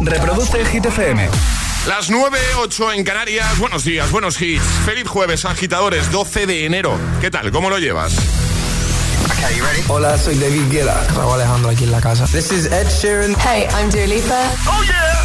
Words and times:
Reproduce 0.00 0.64
Hit 0.64 0.86
FM. 0.86 1.28
Las 1.86 2.10
9.08 2.10 2.94
en 2.94 3.04
Canarias. 3.04 3.58
Buenos 3.58 3.84
días, 3.84 4.10
buenos 4.10 4.40
hits. 4.40 4.64
Feliz 4.86 5.06
jueves, 5.06 5.44
agitadores, 5.44 6.10
12 6.10 6.46
de 6.46 6.64
enero. 6.64 6.98
¿Qué 7.20 7.30
tal? 7.30 7.50
¿Cómo 7.52 7.68
lo 7.68 7.78
llevas? 7.78 8.14
Hola, 9.88 10.16
soy 10.16 10.38
David 10.38 10.70
Guetta. 10.70 11.06
Raúl 11.14 11.34
Alejandro 11.34 11.70
aquí 11.70 11.84
en 11.84 11.92
la 11.92 12.00
casa. 12.00 12.24
This 12.26 12.50
is 12.50 12.66
Ed 12.66 12.88
Sheeran. 12.88 13.36
Hey, 13.40 13.66
I'm 13.74 13.90
Dua 13.90 14.06
Lipa. 14.06 14.42
¡Oh, 14.66 14.82
yeah! 14.84 15.22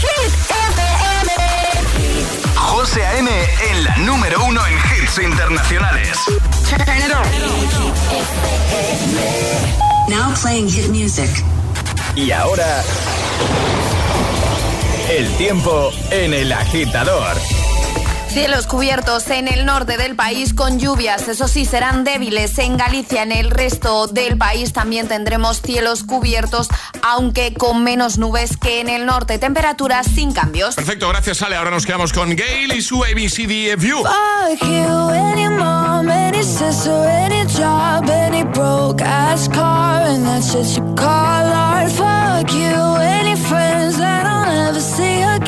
Hit 0.00 0.32
FM. 0.50 1.32
José 2.56 3.06
A.M. 3.06 3.30
en 3.70 3.84
la 3.84 3.96
número 3.98 4.44
uno 4.44 4.60
en 4.66 4.74
hits 4.74 5.18
internacionales. 5.18 6.18
Turn 6.68 6.80
it 6.98 7.12
on. 7.14 7.24
Now 10.08 10.34
playing 10.40 10.68
hit 10.68 10.88
music. 10.90 11.30
Y 12.16 12.32
ahora... 12.32 12.82
El 15.08 15.26
tiempo 15.38 15.90
en 16.10 16.34
el 16.34 16.52
agitador. 16.52 17.34
Cielos 18.28 18.66
cubiertos 18.66 19.30
en 19.30 19.48
el 19.48 19.64
norte 19.64 19.96
del 19.96 20.14
país 20.14 20.52
con 20.52 20.78
lluvias, 20.78 21.28
eso 21.28 21.48
sí, 21.48 21.64
serán 21.64 22.04
débiles. 22.04 22.58
En 22.58 22.76
Galicia, 22.76 23.22
en 23.22 23.32
el 23.32 23.50
resto 23.50 24.06
del 24.06 24.36
país 24.36 24.74
también 24.74 25.08
tendremos 25.08 25.62
cielos 25.62 26.04
cubiertos, 26.04 26.68
aunque 27.02 27.54
con 27.54 27.82
menos 27.84 28.18
nubes 28.18 28.58
que 28.58 28.80
en 28.80 28.90
el 28.90 29.06
norte. 29.06 29.38
Temperaturas 29.38 30.06
sin 30.06 30.32
cambios. 30.32 30.74
Perfecto, 30.74 31.08
gracias 31.08 31.40
Ale. 31.40 31.56
Ahora 31.56 31.70
nos 31.70 31.86
quedamos 31.86 32.12
con 32.12 32.36
Gail 32.36 32.74
y 32.74 32.82
su 32.82 33.02
ABCDFU. 33.02 34.04
Fuck 41.96 43.67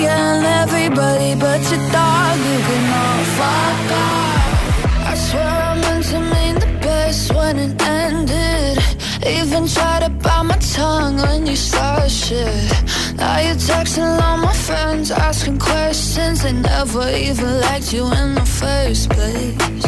again. 0.01 0.45
Everybody 0.63 1.35
but 1.35 1.61
your 1.71 1.85
dog, 1.91 2.37
you 2.49 2.59
can 2.69 2.85
all 3.01 3.23
fuck 3.37 3.91
off. 4.05 5.11
I 5.11 5.15
swear 5.15 5.55
I 5.71 5.75
meant 5.85 6.05
to 6.13 6.21
mean 6.33 6.55
the 6.65 6.73
best 6.87 7.35
when 7.35 7.59
it 7.59 7.83
ended. 7.83 8.79
Even 9.27 9.67
tried 9.67 10.03
to 10.05 10.11
bite 10.11 10.43
my 10.43 10.59
tongue 10.75 11.17
when 11.17 11.47
you 11.47 11.57
started 11.57 12.11
shit. 12.11 12.71
Now 13.17 13.39
you're 13.45 13.63
texting 13.71 14.13
all 14.23 14.39
my 14.39 14.55
friends, 14.67 15.11
asking 15.11 15.59
questions. 15.59 16.43
They 16.43 16.53
never 16.53 17.09
even 17.11 17.61
liked 17.61 17.93
you 17.93 18.05
in 18.21 18.35
the 18.35 18.47
first 18.61 19.11
place. 19.11 19.83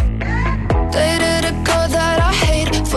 That 0.94 1.20
I 1.36 1.41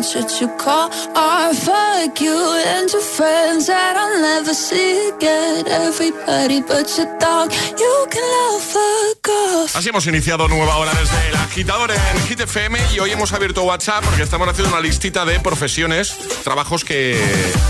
what 0.00 0.40
you 0.40 0.48
call 0.56 0.90
art. 1.14 1.56
Fuck 1.56 2.20
you 2.20 2.38
and 2.66 2.90
your 2.90 3.02
friends 3.02 3.66
that 3.66 3.96
I'll 3.96 4.20
never 4.20 4.54
see 4.54 5.10
again. 5.10 5.68
Everybody 5.68 6.62
but 6.62 6.88
your 6.96 7.18
dog, 7.18 7.52
you 7.52 8.06
can 8.10 8.24
love 8.36 8.62
fuck 8.62 9.28
Así 9.74 9.88
hemos 9.88 10.06
iniciado 10.08 10.48
nueva 10.48 10.76
hora 10.76 10.92
desde 10.92 11.28
el 11.28 11.36
agitador 11.36 11.92
en 11.92 12.26
Hit 12.26 12.40
FM 12.40 12.78
y 12.92 12.98
hoy 12.98 13.12
hemos 13.12 13.32
abierto 13.32 13.62
WhatsApp 13.62 14.04
porque 14.04 14.22
estamos 14.22 14.48
haciendo 14.48 14.72
una 14.74 14.82
listita 14.82 15.24
de 15.24 15.38
profesiones, 15.40 16.18
trabajos 16.42 16.84
que 16.84 17.18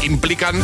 implican 0.02 0.60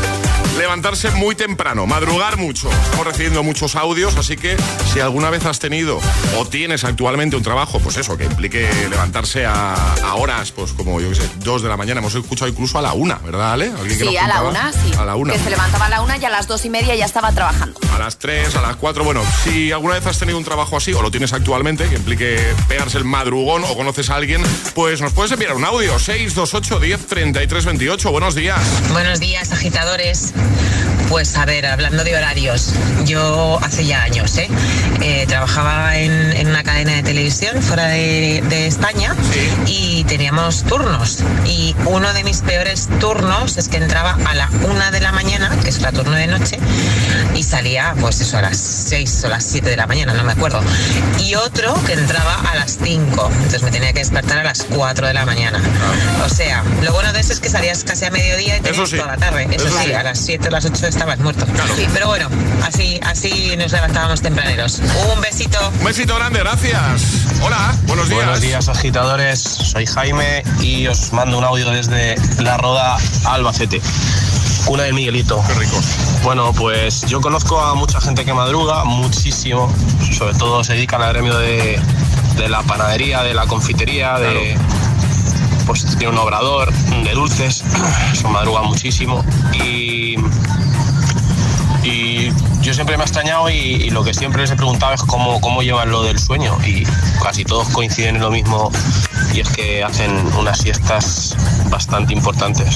levantarse 0.58 1.10
muy 1.10 1.34
temprano, 1.34 1.86
madrugar 1.86 2.38
mucho. 2.38 2.70
Estamos 2.72 3.06
recibiendo 3.06 3.42
muchos 3.42 3.76
audios, 3.76 4.16
así 4.16 4.36
que 4.36 4.56
si 4.92 5.00
alguna 5.00 5.28
vez 5.28 5.44
has 5.44 5.58
tenido 5.58 6.00
o 6.38 6.46
tienes 6.46 6.84
actualmente 6.84 7.36
un 7.36 7.42
trabajo, 7.42 7.78
pues 7.80 7.98
eso, 7.98 8.16
que 8.16 8.24
implique 8.24 8.68
levantarse 8.88 9.44
a, 9.44 9.74
a 9.74 10.14
horas, 10.14 10.52
pues 10.52 10.72
como 10.72 11.00
yo 11.00 11.10
que 11.10 11.16
sé, 11.16 11.30
dos 11.40 11.62
de 11.62 11.68
la 11.68 11.76
mañana, 11.76 12.00
hemos 12.00 12.14
escuchado 12.14 12.50
incluso 12.50 12.78
a 12.78 12.82
la 12.82 12.94
una, 12.94 13.16
¿verdad, 13.18 13.52
Ale? 13.52 13.66
¿Alguien 13.78 13.98
que 13.98 14.06
Sí, 14.06 14.16
a 14.16 14.26
la 14.26 14.42
una, 14.42 14.72
sí. 14.72 14.90
A 14.98 15.04
la 15.04 15.16
una. 15.16 15.34
Que 15.34 15.38
se 15.38 15.50
levantaba 15.50 15.86
a 15.86 15.90
la 15.90 16.00
una 16.00 16.16
y 16.16 16.24
a 16.24 16.30
las 16.30 16.48
dos 16.48 16.64
y 16.64 16.70
media 16.70 16.94
ya 16.94 17.04
estaba 17.04 17.30
trabajando. 17.32 17.78
a 17.94 17.98
las 17.98 18.18
3, 18.18 18.56
a 18.56 18.62
las 18.62 18.76
4. 18.76 19.04
Bueno, 19.04 19.22
si 19.44 19.70
alguna 19.70 19.94
vez 19.94 20.06
has 20.06 20.18
tenido 20.18 20.38
un 20.38 20.44
trabajo 20.44 20.76
así 20.76 20.92
o 20.94 21.02
lo 21.02 21.10
tienes 21.10 21.25
actualmente, 21.32 21.88
que 21.88 21.96
implique 21.96 22.38
pegarse 22.68 22.98
el 22.98 23.04
madrugón 23.04 23.64
o 23.64 23.76
conoces 23.76 24.10
a 24.10 24.16
alguien, 24.16 24.42
pues 24.74 25.00
nos 25.00 25.12
puedes 25.12 25.32
enviar 25.32 25.54
un 25.54 25.64
audio 25.64 25.98
628 25.98 26.80
10 26.80 27.06
33 27.06 27.64
28. 27.64 28.10
Buenos 28.10 28.34
días. 28.34 28.60
Buenos 28.92 29.20
días, 29.20 29.52
agitadores. 29.52 30.32
Pues 31.08 31.36
a 31.36 31.44
ver, 31.44 31.66
hablando 31.66 32.02
de 32.04 32.16
horarios, 32.16 32.72
yo 33.04 33.58
hace 33.62 33.86
ya 33.86 34.02
años, 34.02 34.36
¿eh? 34.38 34.48
Eh, 35.02 35.24
trabajaba 35.28 35.96
en, 35.96 36.12
en 36.32 36.48
una 36.48 36.62
cadena 36.64 36.92
de 36.92 37.02
televisión 37.02 37.62
fuera 37.62 37.86
de, 37.86 38.42
de 38.48 38.66
España 38.66 39.14
y 39.66 40.04
teníamos 40.04 40.64
turnos. 40.64 41.18
Y 41.46 41.76
uno 41.84 42.12
de 42.12 42.24
mis 42.24 42.40
peores 42.40 42.88
turnos 42.98 43.56
es 43.56 43.68
que 43.68 43.76
entraba 43.76 44.18
a 44.26 44.34
la 44.34 44.50
una 44.68 44.90
de 44.90 45.00
la 45.00 45.12
mañana, 45.12 45.50
que 45.62 45.68
es 45.70 45.80
la 45.80 45.92
turno 45.92 46.12
de 46.16 46.26
noche, 46.26 46.58
y 47.34 47.42
salía, 47.42 47.94
pues 48.00 48.20
eso, 48.20 48.38
a 48.38 48.42
las 48.42 48.56
6 48.56 49.24
o 49.24 49.28
las 49.28 49.44
7 49.44 49.70
de 49.70 49.76
la 49.76 49.86
mañana, 49.86 50.12
no 50.14 50.24
me 50.24 50.32
acuerdo. 50.32 50.60
Y 51.20 51.34
otro 51.36 51.74
que 51.84 51.92
entraba 51.92 52.34
a 52.50 52.56
las 52.56 52.78
5, 52.82 53.30
entonces 53.32 53.62
me 53.62 53.70
tenía 53.70 53.92
que 53.92 54.00
despertar 54.00 54.38
a 54.38 54.44
las 54.44 54.64
4 54.64 55.06
de 55.06 55.14
la 55.14 55.24
mañana. 55.24 55.60
O 56.24 56.28
sea, 56.28 56.64
lo 56.82 56.92
bueno 56.92 57.12
de 57.12 57.20
eso 57.20 57.32
es 57.32 57.40
que 57.40 57.48
salías 57.48 57.84
casi 57.84 58.04
a 58.06 58.10
mediodía 58.10 58.56
y 58.58 58.60
tenías 58.60 58.88
sí. 58.88 58.96
toda 58.96 59.12
la 59.12 59.16
tarde. 59.16 59.46
Eso, 59.52 59.68
Eso 59.68 59.78
sí, 59.78 59.84
sí. 59.86 59.92
a 59.92 60.02
las 60.02 60.18
7 60.18 60.48
o 60.48 60.50
las 60.50 60.64
8 60.64 60.86
estabas 60.96 61.18
muerto. 61.18 61.44
Sí, 61.76 61.86
pero 61.92 62.06
bueno, 62.06 62.26
así, 62.64 62.98
así 63.02 63.54
nos 63.58 63.70
levantábamos 63.70 64.22
tempraneros. 64.22 64.80
Un 65.14 65.20
besito. 65.20 65.58
Un 65.78 65.84
besito 65.84 66.14
grande, 66.16 66.38
gracias. 66.38 67.02
Hola, 67.42 67.76
buenos 67.86 68.08
días. 68.08 68.24
Buenos 68.24 68.40
días, 68.40 68.68
agitadores. 68.70 69.40
Soy 69.40 69.84
Jaime 69.84 70.42
y 70.62 70.86
os 70.86 71.12
mando 71.12 71.36
un 71.36 71.44
audio 71.44 71.70
desde 71.70 72.16
La 72.42 72.56
Roda, 72.56 72.96
Albacete. 73.26 73.82
Cuna 74.64 74.84
del 74.84 74.94
Miguelito. 74.94 75.44
Qué 75.46 75.54
rico. 75.54 75.78
Bueno, 76.22 76.54
pues 76.54 77.02
yo 77.02 77.20
conozco 77.20 77.60
a 77.60 77.74
mucha 77.74 78.00
gente 78.00 78.24
que 78.24 78.32
madruga, 78.32 78.84
muchísimo. 78.84 79.70
Sobre 80.16 80.32
todo 80.34 80.64
se 80.64 80.72
dedican 80.72 81.02
al 81.02 81.12
gremio 81.12 81.36
de, 81.36 81.78
de 82.38 82.48
la 82.48 82.62
panadería, 82.62 83.22
de 83.22 83.34
la 83.34 83.46
confitería, 83.46 84.18
de. 84.18 84.56
Pues 85.66 85.84
tiene 85.98 86.08
un 86.08 86.18
obrador 86.18 86.72
de 86.72 87.12
dulces, 87.12 87.62
eso 88.12 88.28
madruga 88.30 88.62
muchísimo. 88.62 89.22
Y. 89.62 90.16
Yo 92.66 92.74
siempre 92.74 92.96
me 92.96 93.04
he 93.04 93.06
extrañado 93.06 93.48
y, 93.48 93.54
y 93.54 93.90
lo 93.90 94.02
que 94.02 94.12
siempre 94.12 94.42
les 94.42 94.50
he 94.50 94.56
preguntado 94.56 94.92
es 94.92 95.00
cómo, 95.02 95.40
cómo 95.40 95.62
llevan 95.62 95.88
lo 95.88 96.02
del 96.02 96.18
sueño. 96.18 96.58
Y 96.66 96.82
casi 97.22 97.44
todos 97.44 97.68
coinciden 97.68 98.16
en 98.16 98.22
lo 98.22 98.30
mismo 98.32 98.72
y 99.32 99.38
es 99.38 99.48
que 99.50 99.84
hacen 99.84 100.10
unas 100.36 100.58
siestas 100.58 101.36
bastante 101.70 102.12
importantes. 102.12 102.74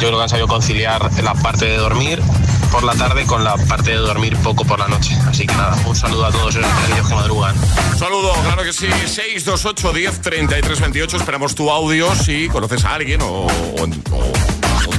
Yo 0.00 0.08
creo 0.08 0.16
que 0.16 0.22
han 0.22 0.28
sabido 0.30 0.48
conciliar 0.48 1.10
la 1.22 1.34
parte 1.34 1.66
de 1.66 1.76
dormir 1.76 2.22
por 2.70 2.84
la 2.84 2.94
tarde 2.94 3.24
con 3.26 3.44
la 3.44 3.56
parte 3.58 3.90
de 3.90 3.96
dormir 3.98 4.34
poco 4.38 4.64
por 4.64 4.78
la 4.78 4.88
noche. 4.88 5.14
Así 5.28 5.46
que 5.46 5.54
nada, 5.56 5.76
un 5.86 5.94
saludo 5.94 6.24
a 6.24 6.30
todos 6.32 6.56
aquellos 6.56 7.06
que 7.06 7.14
madrugan. 7.14 7.54
Saludo, 7.98 8.32
claro 8.44 8.62
que 8.62 8.72
sí. 8.72 8.86
628 8.88 9.92
10 9.92 10.20
33 10.22 10.80
28. 10.80 11.16
Esperamos 11.18 11.54
tu 11.54 11.70
audio 11.70 12.14
si 12.14 12.48
conoces 12.48 12.82
a 12.86 12.94
alguien 12.94 13.20
o, 13.20 13.26
o- 13.26 13.46
o- 13.82 14.16
o 14.16 14.32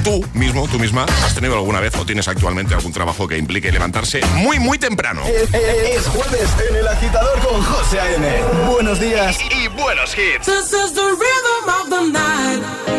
tú 0.04 0.24
mismo, 0.34 0.68
tú 0.68 0.78
misma, 0.78 1.04
has 1.24 1.34
tenido 1.34 1.54
alguna 1.56 1.80
vez 1.80 1.94
o 1.96 2.04
tienes 2.06 2.28
actualmente 2.28 2.74
algún 2.74 2.92
trabajo 2.92 3.26
que 3.26 3.36
implique 3.38 3.72
levantarse 3.72 4.20
muy, 4.36 4.58
muy 4.60 4.78
temprano. 4.78 5.22
Es, 5.26 5.52
es- 5.52 5.96
es 5.96 6.06
jueves 6.06 6.48
en 6.70 6.76
el 6.76 6.86
agitador 6.86 7.38
con 7.40 7.62
José 7.62 7.98
A.M. 8.00 8.42
Buenos 8.70 9.00
días 9.00 9.36
y, 9.50 9.66
buenos 9.68 10.16
hits. 10.16 10.46
This 10.46 10.72
is 10.72 10.92
the 10.92 11.00
rhythm 11.02 11.68
of 11.68 11.88
the 11.90 12.12
night. 12.12 12.93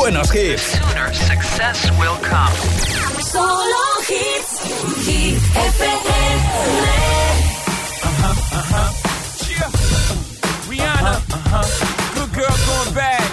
Días 0.00 0.24
y 0.24 0.30
buenos 0.30 0.34
hits. 0.34 0.80
Solo 3.30 3.84
hits. 4.08 4.60
Hit 5.06 5.38
FM. 5.54 6.10
Uh-huh, 8.02 8.58
uh-huh. 8.58 8.90
Rihanna, 10.68 11.14
uh-huh, 11.16 11.66
good 12.14 12.32
girl 12.32 12.56
going 12.66 12.94
bad. 12.94 13.28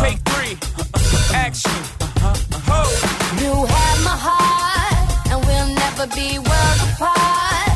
Take 0.00 0.18
three, 0.30 0.58
action. 1.34 1.70
Ho, 2.68 2.82
You 3.40 3.54
have 3.66 4.00
my 4.04 4.16
heart, 4.26 5.30
and 5.30 5.38
we'll 5.46 5.72
never 5.74 6.06
be 6.14 6.38
worlds 6.38 6.82
apart. 6.94 7.72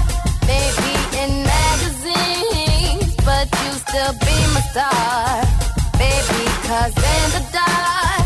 Maybe 0.46 0.92
in 1.22 1.44
magazines, 1.54 3.14
but 3.24 3.46
you 3.62 3.70
still 3.86 4.12
be 4.14 4.36
my 4.52 4.60
star. 4.70 5.43
Cause 6.74 6.88
in 6.88 7.30
the 7.30 7.52
dark, 7.52 8.23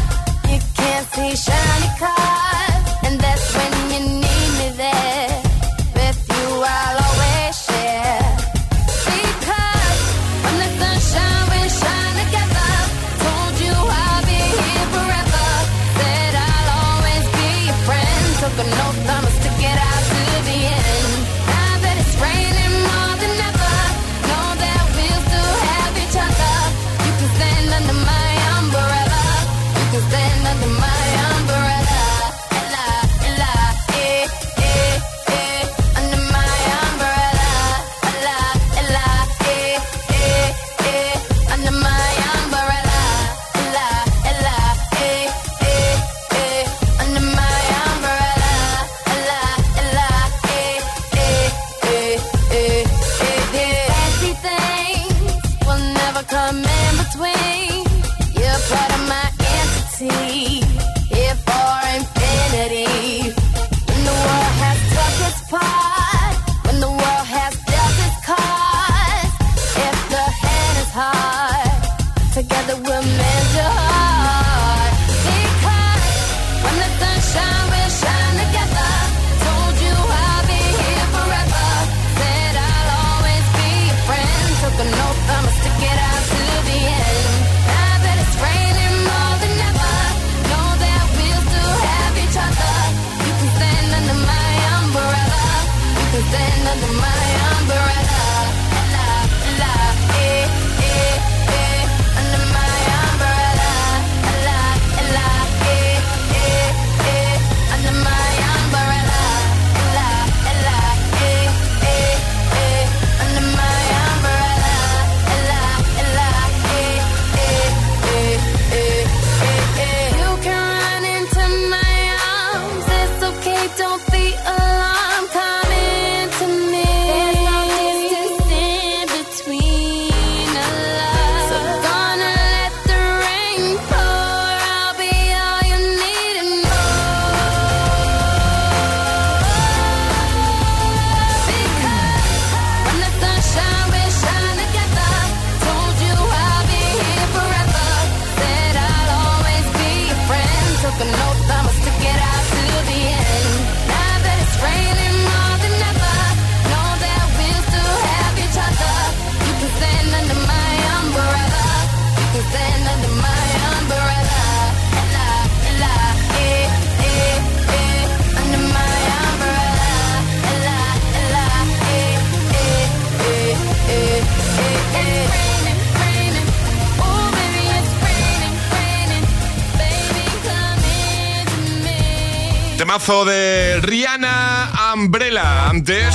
Temazo 183.08 183.24
de 183.24 183.80
Rihanna 183.80 184.92
Umbrella. 184.92 185.70
Antes, 185.70 186.14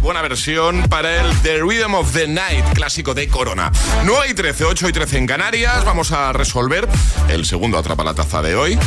buena 0.00 0.22
versión 0.22 0.84
para 0.88 1.20
el 1.20 1.36
The 1.42 1.58
Rhythm 1.58 1.94
of 1.94 2.12
the 2.12 2.28
Night, 2.28 2.64
clásico 2.74 3.12
de 3.12 3.26
Corona. 3.26 3.72
9 4.04 4.28
y 4.30 4.34
13, 4.34 4.64
8 4.64 4.88
y 4.88 4.92
13 4.92 5.18
en 5.18 5.26
Canarias. 5.26 5.84
Vamos 5.84 6.12
a 6.12 6.32
resolver 6.32 6.88
el 7.28 7.44
segundo 7.44 7.76
Atrapa 7.76 8.04
la 8.04 8.14
Taza 8.14 8.40
de 8.40 8.54
hoy. 8.54 8.78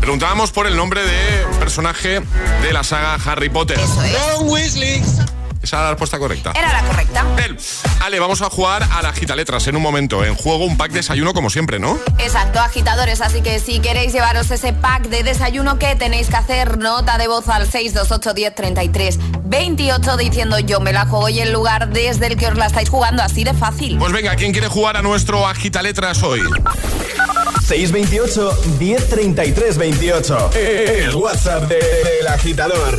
Preguntábamos 0.00 0.50
por 0.50 0.66
el 0.66 0.74
nombre 0.74 1.04
de 1.04 1.46
personaje 1.60 2.20
de 2.62 2.72
la 2.72 2.82
saga 2.82 3.14
Harry 3.14 3.48
Potter. 3.48 3.78
Eso 3.78 4.02
es. 4.02 4.12
Ron 4.20 4.48
Weasley. 4.48 5.00
Esa 5.62 5.76
era 5.76 5.84
la 5.84 5.90
respuesta 5.90 6.18
correcta. 6.18 6.52
Era 6.56 6.72
la 6.72 6.82
correcta. 6.88 7.24
Bien. 7.36 7.56
Ale, 8.00 8.20
vamos 8.20 8.42
a 8.42 8.48
jugar 8.50 8.86
a 8.92 9.02
la 9.02 9.12
gita 9.12 9.34
letras 9.36 9.66
en 9.66 9.76
un 9.76 9.82
momento. 9.82 10.24
En 10.24 10.34
juego 10.36 10.64
un 10.64 10.76
pack 10.76 10.92
desayuno 10.92 11.34
como 11.34 11.50
siempre, 11.50 11.78
¿no? 11.78 11.98
Exacto, 12.18 12.60
agitadores. 12.60 13.20
Así 13.20 13.42
que 13.42 13.58
si 13.58 13.80
queréis 13.80 14.12
llevaros 14.12 14.50
ese 14.50 14.72
pack 14.72 15.08
de 15.08 15.22
desayuno, 15.24 15.78
¿qué 15.78 15.96
tenéis 15.96 16.28
que 16.28 16.36
hacer? 16.36 16.78
Nota 16.78 17.18
de 17.18 17.26
voz 17.28 17.48
al 17.48 17.70
628 17.70 18.34
10 18.34 18.54
33 18.54 19.18
28 19.44 20.16
diciendo 20.16 20.58
yo 20.60 20.78
me 20.80 20.92
la 20.92 21.06
juego 21.06 21.28
y 21.28 21.40
el 21.40 21.52
lugar 21.52 21.88
desde 21.88 22.28
el 22.28 22.36
que 22.36 22.46
os 22.46 22.56
la 22.56 22.66
estáis 22.66 22.88
jugando, 22.88 23.22
así 23.22 23.42
de 23.44 23.54
fácil. 23.54 23.98
Pues 23.98 24.12
venga, 24.12 24.36
¿quién 24.36 24.52
quiere 24.52 24.68
jugar 24.68 24.96
a 24.96 25.02
nuestro 25.02 25.46
agita 25.46 25.82
letras 25.82 26.22
hoy? 26.22 26.40
628 27.66 28.58
1033 28.78 29.76
28. 29.78 30.50
El 30.54 31.14
WhatsApp 31.16 31.64
de- 31.64 31.76
del 31.76 32.26
agitador. 32.28 32.98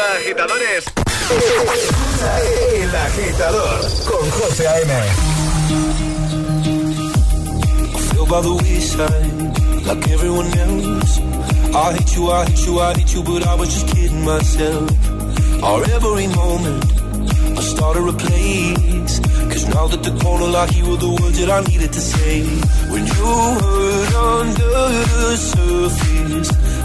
Arriba, 0.00 0.44
agitadores. 0.44 0.84
El 2.80 2.96
agitador 2.96 3.80
con 4.08 4.30
José 4.30 4.66
A.M. 4.66 4.92
feel 8.08 8.26
by 8.26 8.40
the 8.40 8.54
wayside 8.62 9.86
like 9.86 10.08
everyone 10.08 10.46
else. 10.58 11.20
I 11.74 11.92
hate 11.92 12.16
you, 12.16 12.30
I 12.30 12.44
hate 12.46 12.66
you, 12.66 12.80
I 12.80 12.94
hate 12.94 13.14
you, 13.14 13.22
but 13.22 13.46
I 13.46 13.54
was 13.56 13.68
just 13.68 13.88
kidding 13.94 14.24
myself. 14.24 14.90
Our 15.62 15.84
every 15.90 16.28
moment, 16.28 16.84
I 17.58 17.62
started 17.62 18.08
a 18.08 18.12
place. 18.12 19.20
Cause 19.52 19.68
now 19.68 19.86
that 19.86 20.02
the 20.02 20.12
corner 20.22 20.46
lock, 20.46 20.74
you 20.76 20.88
were 20.88 20.96
the 20.96 21.10
words 21.10 21.38
that 21.40 21.50
I 21.50 21.60
needed 21.68 21.92
to 21.92 22.00
say. 22.00 22.42
When 22.90 23.06
you 23.06 23.30
hurt 23.60 24.14
under 24.14 24.72
the 25.28 25.36
surface, 25.36 26.69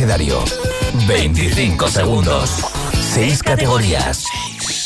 abecedario. 0.00 0.42
25 1.06 1.88
segundos. 1.88 2.50
6 3.12 3.42
categorías. 3.42 4.24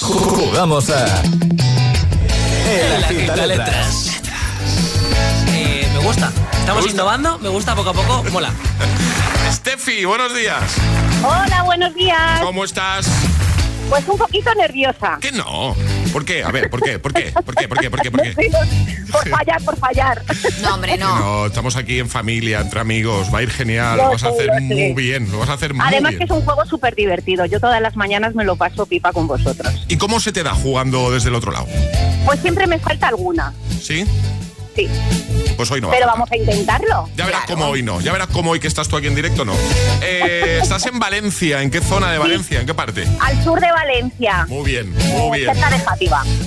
Jugamos 0.00 0.90
a 0.90 1.22
El 2.68 3.04
Agitaletras. 3.04 4.20
Eh, 5.48 5.88
me 5.92 5.98
gusta. 6.00 6.32
Estamos 6.58 6.90
innovando, 6.90 7.38
me 7.38 7.48
gusta 7.48 7.76
poco 7.76 7.90
a 7.90 7.92
poco, 7.92 8.24
mola. 8.32 8.52
Steffi, 9.52 10.04
buenos 10.04 10.34
días. 10.34 10.62
Hola, 11.22 11.62
buenos 11.62 11.94
días. 11.94 12.40
¿Cómo 12.40 12.64
estás? 12.64 13.06
Pues 13.88 14.08
un 14.08 14.18
poquito 14.18 14.52
nerviosa. 14.54 15.18
¿Qué 15.20 15.30
no? 15.30 15.76
¿Por 16.14 16.24
qué? 16.24 16.44
A 16.44 16.52
ver, 16.52 16.70
¿por 16.70 16.80
qué? 16.80 17.00
¿Por 17.00 17.12
qué? 17.12 17.32
¿Por 17.32 17.56
qué? 17.56 17.66
¿Por 17.66 17.76
qué? 17.80 17.90
¿Por 17.90 18.00
qué? 18.00 18.10
¿Por 18.12 18.22
qué? 18.22 18.34
Por 19.10 19.28
fallar, 19.28 19.62
por 19.62 19.76
fallar. 19.76 20.22
No, 20.62 20.74
hombre, 20.74 20.96
no. 20.96 21.18
No, 21.18 21.46
estamos 21.46 21.76
aquí 21.76 21.98
en 21.98 22.08
familia, 22.08 22.60
entre 22.60 22.78
amigos. 22.80 23.32
Va 23.34 23.38
a 23.38 23.42
ir 23.42 23.50
genial. 23.50 23.96
Lo 23.96 24.04
Lo 24.04 24.10
vas 24.10 24.22
a 24.24 24.28
hacer 24.28 24.60
muy 24.60 24.92
bien. 24.92 25.30
Lo 25.30 25.38
vas 25.38 25.48
a 25.48 25.52
hacer 25.54 25.74
muy 25.74 25.84
Además 25.86 26.10
bien. 26.10 26.18
que 26.20 26.24
es 26.24 26.30
un 26.30 26.44
juego 26.44 26.64
súper 26.66 26.94
divertido. 26.94 27.44
Yo 27.46 27.58
todas 27.60 27.80
las 27.80 27.96
mañanas 27.96 28.34
me 28.36 28.44
lo 28.44 28.54
paso 28.56 28.86
pipa 28.86 29.12
con 29.12 29.26
vosotros. 29.26 29.72
¿Y 29.88 29.96
cómo 29.96 30.20
se 30.20 30.32
te 30.32 30.42
da 30.44 30.54
jugando 30.54 31.10
desde 31.12 31.28
el 31.30 31.34
otro 31.34 31.50
lado? 31.50 31.66
Pues 32.26 32.40
siempre 32.40 32.66
me 32.68 32.78
falta 32.78 33.08
alguna. 33.08 33.52
¿Sí? 33.80 34.04
Sí. 34.74 34.88
Pues 35.56 35.70
hoy 35.70 35.80
no. 35.80 35.88
va 35.88 35.94
Pero 35.94 36.06
vamos 36.06 36.30
a 36.32 36.36
intentarlo. 36.36 37.08
Ya 37.16 37.26
verás 37.26 37.44
cómo 37.46 37.66
hoy 37.66 37.82
no. 37.82 38.00
Ya 38.00 38.12
verás 38.12 38.28
cómo 38.28 38.50
hoy 38.50 38.60
que 38.60 38.66
estás 38.66 38.88
tú 38.88 38.96
aquí 38.96 39.06
en 39.06 39.14
directo 39.14 39.44
no. 39.44 39.54
Eh, 40.02 40.58
estás 40.62 40.84
en 40.86 40.98
Valencia. 40.98 41.62
¿En 41.62 41.70
qué 41.70 41.80
zona 41.80 42.10
de 42.10 42.18
Valencia? 42.18 42.60
¿En 42.60 42.66
qué 42.66 42.74
parte? 42.74 43.04
Al 43.20 43.42
sur 43.44 43.60
de 43.60 43.70
Valencia. 43.70 44.46
Muy 44.48 44.64
bien, 44.64 44.92
muy 44.92 45.38
bien. 45.40 45.54
Cerca 45.54 45.70
de. 45.70 45.84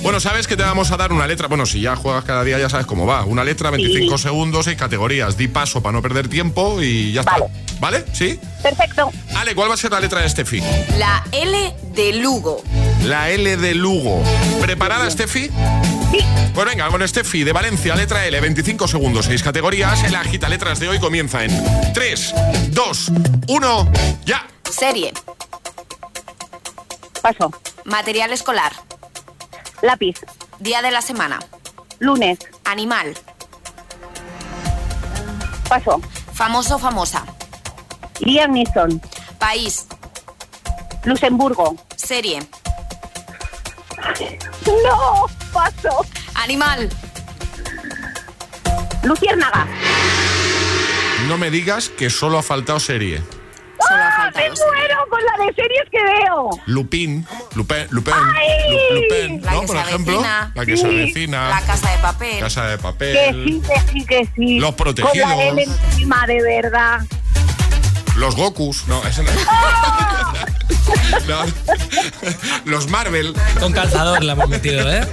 Bueno, 0.02 0.20
sabes 0.20 0.46
que 0.46 0.56
te 0.56 0.62
vamos 0.62 0.90
a 0.90 0.96
dar 0.96 1.12
una 1.12 1.26
letra. 1.26 1.48
Bueno, 1.48 1.64
si 1.66 1.80
ya 1.80 1.96
juegas 1.96 2.24
cada 2.24 2.44
día, 2.44 2.58
ya 2.58 2.68
sabes 2.68 2.86
cómo 2.86 3.06
va. 3.06 3.24
Una 3.24 3.44
letra, 3.44 3.70
25 3.70 4.18
Sí. 4.18 4.22
segundos, 4.24 4.64
seis 4.66 4.76
categorías. 4.76 5.36
Di 5.36 5.48
paso 5.48 5.82
para 5.82 5.92
no 5.94 6.02
perder 6.02 6.28
tiempo 6.28 6.82
y 6.82 7.12
ya 7.12 7.20
está. 7.20 7.36
¿Vale? 7.80 8.04
¿Sí? 8.12 8.38
Perfecto. 8.62 9.10
Ale, 9.36 9.54
¿cuál 9.54 9.70
va 9.70 9.74
a 9.74 9.76
ser 9.76 9.92
la 9.92 10.00
letra 10.00 10.20
de 10.20 10.28
Steffi? 10.28 10.62
La 10.98 11.24
L 11.32 11.74
de 11.92 12.12
Lugo. 12.14 12.62
La 13.04 13.30
L 13.30 13.56
de 13.56 13.74
Lugo. 13.74 14.22
¿Preparada, 14.60 15.10
Steffi? 15.10 15.50
Sí. 16.10 16.18
Pues 16.54 16.66
venga, 16.66 16.88
con 16.88 17.06
Steffi 17.06 17.44
de 17.44 17.52
Valencia, 17.52 17.94
letra 17.94 18.26
L, 18.26 18.40
25 18.40 18.88
segundos, 18.88 19.26
6 19.26 19.42
categorías. 19.42 20.02
El 20.04 20.14
agita 20.16 20.48
letras 20.48 20.80
de 20.80 20.88
hoy 20.88 20.98
comienza 20.98 21.44
en 21.44 21.92
3, 21.92 22.34
2, 22.70 23.12
1, 23.46 23.92
ya. 24.24 24.46
Serie. 24.68 25.12
Paso. 27.22 27.52
Material 27.84 28.32
escolar. 28.32 28.72
Lápiz. 29.82 30.20
Día 30.58 30.82
de 30.82 30.90
la 30.90 31.02
semana. 31.02 31.38
Lunes. 31.98 32.38
Animal. 32.64 33.14
Paso. 35.68 36.00
Famoso 36.32 36.76
o 36.76 36.78
famosa. 36.78 37.24
Liam 38.20 38.52
Neeson. 38.52 39.00
País. 39.38 39.86
Luxemburgo. 41.04 41.76
Serie. 41.96 42.40
No. 44.66 45.26
Paso. 45.52 46.04
Animal. 46.34 46.88
Luciérnaga. 49.02 49.66
No 51.26 51.38
me 51.38 51.50
digas 51.50 51.88
que 51.88 52.10
solo 52.10 52.38
ha 52.38 52.42
faltado 52.42 52.78
serie. 52.80 53.22
Solo 53.88 54.02
ha 54.02 54.08
¡Ah, 54.08 54.12
faltado 54.16 54.48
me 54.50 54.56
serie. 54.56 54.72
muero 54.76 54.96
con 55.08 55.20
la 55.24 55.44
de 55.46 55.54
series 55.54 55.82
que 55.90 56.02
veo! 56.04 56.50
Lupin, 56.66 57.26
Lupin, 57.54 57.86
Lupin, 57.90 58.14
Lupin, 58.92 59.42
La 59.44 59.52
¿no? 59.52 59.60
que 59.62 59.66
Por 59.66 59.76
se 59.76 59.82
ejemplo, 59.82 60.14
avecina. 60.18 60.52
la 60.54 60.66
que 60.66 60.76
se 60.76 60.82
Sí. 60.82 60.86
avecina, 60.88 61.48
La 61.48 61.60
casa 61.62 61.90
de 61.90 61.98
papel. 61.98 62.40
Casa 62.40 62.66
de 62.66 62.76
Que 62.76 62.82
Papel, 62.82 63.44
sí, 63.44 63.62
que 63.66 63.80
sí, 63.92 64.06
que 64.06 64.28
sí. 64.36 64.58
Los 64.58 64.74
protegidos. 64.74 65.28
Con 65.28 65.38
la 65.38 65.44
L 65.48 65.62
encima, 65.62 66.26
de 66.26 66.42
verdad. 66.42 67.00
Los 68.18 68.34
Gokus, 68.36 68.86
no, 68.86 69.02
ese 69.06 69.22
no. 69.22 69.30
No. 71.26 71.44
Los 72.64 72.88
Marvel, 72.88 73.34
Con 73.60 73.72
calzador 73.72 74.22
la 74.24 74.32
hemos 74.32 74.48
metido, 74.48 74.90
¿eh? 74.90 75.06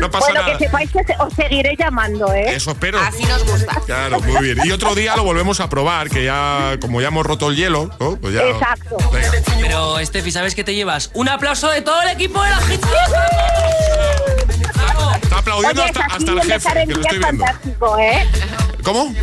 no 0.00 0.10
pasa 0.10 0.26
Bueno, 0.26 0.42
nada. 0.42 0.58
que 0.58 0.64
sepáis 0.66 0.90
que 0.90 0.98
os 1.18 1.32
seguiré 1.34 1.74
llamando, 1.78 2.32
¿eh? 2.32 2.54
Eso 2.54 2.72
espero. 2.72 2.98
Así 3.00 3.24
nos 3.24 3.44
gusta. 3.44 3.80
Claro, 3.86 4.20
muy 4.20 4.42
bien. 4.42 4.58
Y 4.64 4.70
otro 4.72 4.94
día 4.94 5.16
lo 5.16 5.24
volvemos 5.24 5.60
a 5.60 5.70
probar, 5.70 6.10
que 6.10 6.24
ya, 6.24 6.76
como 6.80 7.00
ya 7.00 7.08
hemos 7.08 7.24
roto 7.24 7.48
el 7.48 7.56
hielo, 7.56 7.90
¿no? 7.98 8.16
Pues 8.16 8.34
ya. 8.34 8.42
Exacto. 8.42 8.96
Venga. 9.12 9.30
Pero, 9.60 9.96
Steffi, 10.04 10.30
¿sabes 10.30 10.54
qué 10.54 10.64
te 10.64 10.74
llevas? 10.74 11.10
Un 11.14 11.28
aplauso 11.28 11.68
de 11.70 11.80
todo 11.82 12.00
el 12.02 12.08
equipo 12.10 12.42
de 12.42 12.50
la 12.50 12.56
Hit. 12.62 12.84
Está 15.22 15.38
aplaudiendo 15.38 15.82
Oye, 15.82 15.90
hasta, 15.90 16.14
hasta 16.14 16.32
el 16.32 16.42
jefe, 16.42 16.70
que 16.86 16.94
lo 16.94 17.00
estoy 17.00 17.16
es 17.18 17.18
viendo. 17.26 17.44
fantástico, 17.44 17.98
¿eh? 17.98 18.28
¿Cómo? 18.82 19.14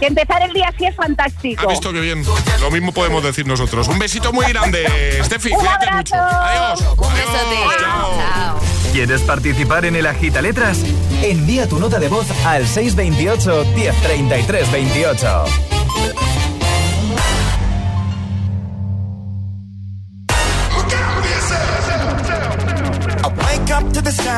Que 0.00 0.06
empezar 0.06 0.42
el 0.42 0.52
día 0.52 0.68
así 0.74 0.86
es 0.86 0.94
fantástico. 0.96 1.62
¿Has 1.62 1.68
visto 1.68 1.92
qué 1.92 2.00
bien? 2.00 2.24
Lo 2.60 2.70
mismo 2.70 2.92
podemos 2.92 3.22
decir 3.22 3.46
nosotros. 3.46 3.88
Un 3.88 3.98
besito 3.98 4.32
muy 4.32 4.46
grande, 4.46 4.86
Steffi. 5.22 5.50
Un 5.50 5.58
Cuídate 5.58 5.86
abrazo. 5.88 5.96
mucho. 5.98 6.14
Adiós. 6.16 6.80
Un 6.80 7.04
Adiós. 7.04 7.14
besote. 7.14 7.80
Chao. 7.80 8.18
Chao. 8.18 8.60
¿Quieres 8.92 9.20
participar 9.22 9.84
en 9.84 9.96
el 9.96 10.06
Agita 10.06 10.40
Letras? 10.42 10.78
Envía 11.22 11.68
tu 11.68 11.78
nota 11.78 11.98
de 11.98 12.08
voz 12.08 12.26
al 12.44 12.66
628 12.66 13.64
1033 13.74 14.70
28. 14.72 15.44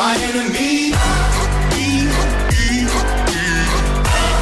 My 0.00 0.16
enemy. 0.16 0.92
Be, 1.72 1.86
be, 2.50 2.66
be. 3.28 3.38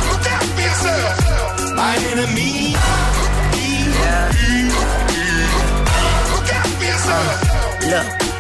Look 0.08 0.26
out 0.34 0.46
for 0.54 0.62
yourself. 0.68 1.74
My 1.74 1.94
enemy. 2.12 2.52
Be, 3.54 3.66
be, 4.34 4.52
be. 5.10 5.28
Look 7.90 8.27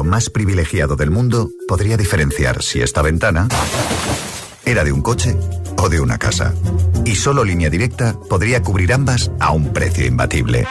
Más 0.00 0.30
privilegiado 0.30 0.96
del 0.96 1.10
mundo 1.10 1.50
podría 1.68 1.98
diferenciar 1.98 2.62
si 2.62 2.80
esta 2.80 3.02
ventana 3.02 3.48
era 4.64 4.84
de 4.84 4.92
un 4.92 5.02
coche 5.02 5.36
o 5.76 5.88
de 5.88 6.00
una 6.00 6.18
casa. 6.18 6.54
Y 7.04 7.16
solo 7.16 7.42
línea 7.44 7.68
directa 7.68 8.16
podría 8.28 8.62
cubrir 8.62 8.92
ambas 8.92 9.32
a 9.38 9.50
un 9.52 9.72
precio 9.72 10.06
imbatible. 10.06 10.66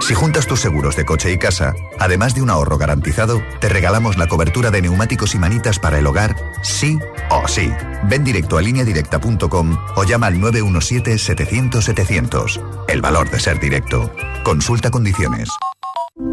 Si 0.00 0.14
juntas 0.14 0.46
tus 0.46 0.60
seguros 0.60 0.96
de 0.96 1.04
coche 1.06 1.32
y 1.32 1.38
casa, 1.38 1.72
además 1.98 2.34
de 2.34 2.42
un 2.42 2.50
ahorro 2.50 2.76
garantizado, 2.76 3.40
te 3.60 3.70
regalamos 3.70 4.18
la 4.18 4.26
cobertura 4.26 4.70
de 4.70 4.82
neumáticos 4.82 5.34
y 5.34 5.38
manitas 5.38 5.78
para 5.78 5.98
el 5.98 6.06
hogar, 6.06 6.36
sí 6.62 6.98
o 7.30 7.48
sí. 7.48 7.72
Ven 8.04 8.22
directo 8.22 8.58
a 8.58 8.62
lineadirecta.com 8.62 9.78
o 9.96 10.04
llama 10.04 10.26
al 10.26 10.38
917-700-700. 10.40 12.84
El 12.88 13.00
valor 13.00 13.30
de 13.30 13.40
ser 13.40 13.58
directo. 13.58 14.12
Consulta 14.44 14.90
condiciones. 14.90 15.48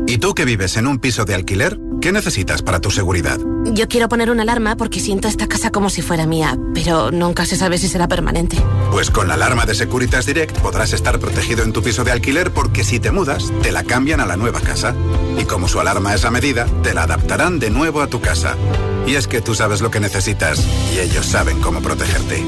¿Y 0.07 0.17
tú 0.17 0.33
que 0.33 0.45
vives 0.45 0.77
en 0.77 0.87
un 0.87 0.99
piso 0.99 1.25
de 1.25 1.35
alquiler? 1.35 1.79
¿Qué 2.01 2.11
necesitas 2.11 2.61
para 2.61 2.81
tu 2.81 2.91
seguridad? 2.91 3.39
Yo 3.65 3.87
quiero 3.87 4.09
poner 4.09 4.31
una 4.31 4.41
alarma 4.41 4.75
porque 4.75 4.99
siento 4.99 5.27
esta 5.27 5.47
casa 5.47 5.71
como 5.71 5.89
si 5.89 6.01
fuera 6.01 6.25
mía, 6.25 6.57
pero 6.73 7.11
nunca 7.11 7.45
se 7.45 7.55
sabe 7.55 7.77
si 7.77 7.87
será 7.87 8.07
permanente. 8.07 8.57
Pues 8.91 9.11
con 9.11 9.27
la 9.27 9.35
alarma 9.35 9.65
de 9.65 9.75
Securitas 9.75 10.25
Direct 10.25 10.57
podrás 10.59 10.93
estar 10.93 11.19
protegido 11.19 11.63
en 11.63 11.71
tu 11.71 11.83
piso 11.83 12.03
de 12.03 12.11
alquiler 12.11 12.51
porque 12.51 12.83
si 12.83 12.99
te 12.99 13.11
mudas, 13.11 13.51
te 13.61 13.71
la 13.71 13.83
cambian 13.83 14.19
a 14.19 14.25
la 14.25 14.35
nueva 14.35 14.59
casa. 14.59 14.95
Y 15.39 15.45
como 15.45 15.67
su 15.67 15.79
alarma 15.79 16.13
es 16.13 16.25
a 16.25 16.31
medida, 16.31 16.65
te 16.83 16.93
la 16.93 17.03
adaptarán 17.03 17.59
de 17.59 17.69
nuevo 17.69 18.01
a 18.01 18.07
tu 18.07 18.19
casa. 18.19 18.57
Y 19.05 19.15
es 19.15 19.27
que 19.27 19.41
tú 19.41 19.55
sabes 19.55 19.81
lo 19.81 19.91
que 19.91 19.99
necesitas 19.99 20.65
y 20.93 20.99
ellos 20.99 21.25
saben 21.25 21.61
cómo 21.61 21.81
protegerte. 21.81 22.43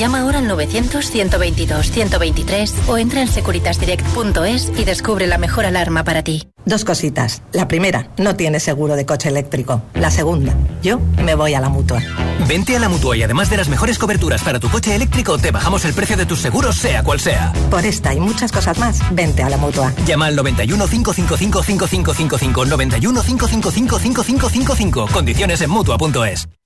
Llama 0.00 0.20
ahora 0.20 0.38
al 0.38 0.48
900-122-123 0.48 2.88
o 2.88 2.96
entra 2.96 3.20
en 3.20 3.28
securitasdirect.es 3.28 4.72
y 4.78 4.84
descubre 4.84 5.26
la 5.26 5.36
mejor 5.36 5.66
alarma 5.66 6.04
para 6.04 6.24
ti. 6.24 6.48
Dos 6.64 6.86
cositas. 6.86 7.42
La 7.52 7.68
primera, 7.68 8.08
no 8.16 8.34
tienes 8.34 8.62
seguro 8.62 8.96
de 8.96 9.04
coche 9.04 9.28
eléctrico. 9.28 9.82
La 9.92 10.10
segunda, 10.10 10.54
yo 10.82 11.00
me 11.22 11.34
voy 11.34 11.52
a 11.52 11.60
la 11.60 11.68
mutua. 11.68 12.00
Vente 12.48 12.74
a 12.76 12.80
la 12.80 12.88
mutua 12.88 13.14
y 13.14 13.24
además 13.24 13.50
de 13.50 13.58
las 13.58 13.68
mejores 13.68 13.98
coberturas 13.98 14.42
para 14.42 14.58
tu 14.58 14.70
coche 14.70 14.94
eléctrico, 14.94 15.36
te 15.36 15.50
bajamos 15.50 15.84
el 15.84 15.92
precio 15.92 16.16
de 16.16 16.24
tus 16.24 16.38
seguros, 16.38 16.76
sea 16.76 17.02
cual 17.02 17.20
sea. 17.20 17.52
Por 17.70 17.84
esta 17.84 18.14
y 18.14 18.20
muchas 18.20 18.52
cosas 18.52 18.78
más, 18.78 19.02
vente 19.14 19.42
a 19.42 19.50
la 19.50 19.58
mutua. 19.58 19.92
Llama 20.06 20.28
al 20.28 20.36
91 20.36 20.86
555 20.86 21.62
5555 21.62 22.64
91 22.64 23.22
555 23.22 23.98
5555. 23.98 25.08
Condiciones 25.12 25.60
en 25.60 25.68
mutua.es. 25.68 26.48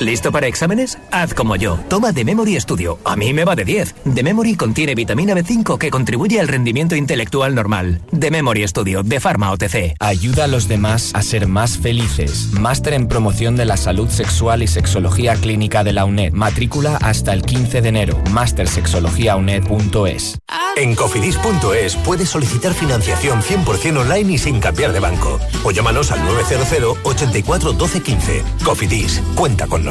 ¿Listo 0.00 0.32
para 0.32 0.46
exámenes? 0.46 0.96
Haz 1.10 1.34
como 1.34 1.56
yo. 1.56 1.78
Toma 1.90 2.14
The 2.14 2.24
Memory 2.24 2.58
Studio. 2.58 2.98
A 3.04 3.16
mí 3.16 3.34
me 3.34 3.44
va 3.44 3.54
de 3.54 3.66
10. 3.66 3.96
The 4.14 4.22
Memory 4.22 4.56
contiene 4.56 4.94
vitamina 4.94 5.34
B5 5.34 5.76
que 5.76 5.90
contribuye 5.90 6.40
al 6.40 6.48
rendimiento 6.48 6.96
intelectual 6.96 7.54
normal. 7.54 8.00
The 8.18 8.30
Memory 8.30 8.66
Studio 8.66 9.02
de 9.02 9.20
Pharma 9.20 9.52
OTC. 9.52 9.96
Ayuda 10.00 10.44
a 10.44 10.46
los 10.46 10.68
demás 10.68 11.10
a 11.12 11.20
ser 11.20 11.48
más 11.48 11.76
felices. 11.76 12.48
Máster 12.52 12.94
en 12.94 13.08
promoción 13.08 13.56
de 13.56 13.66
la 13.66 13.76
salud 13.76 14.08
sexual 14.08 14.62
y 14.62 14.68
sexología 14.68 15.34
clínica 15.34 15.84
de 15.84 15.92
la 15.92 16.06
UNED. 16.06 16.32
Matrícula 16.32 16.96
hasta 16.96 17.34
el 17.34 17.42
15 17.42 17.82
de 17.82 17.88
enero. 17.90 18.18
Mastersexologiauned.es. 18.30 20.38
En 20.76 20.94
cofidis.es 20.94 21.96
puedes 21.96 22.30
solicitar 22.30 22.72
financiación 22.72 23.42
100% 23.42 23.98
online 23.98 24.32
y 24.32 24.38
sin 24.38 24.60
cambiar 24.60 24.94
de 24.94 25.00
banco. 25.00 25.38
O 25.62 25.72
llámanos 25.72 26.10
al 26.10 26.24
900 26.24 26.96
84 27.02 27.74
12 27.74 28.00
15. 28.00 28.42
Cofidis, 28.64 29.20
cuenta 29.34 29.66
con 29.66 29.84
nosotros. 29.84 29.89